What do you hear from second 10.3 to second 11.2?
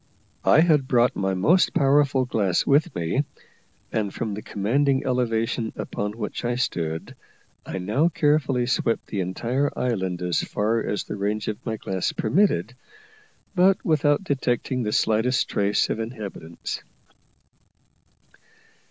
far as the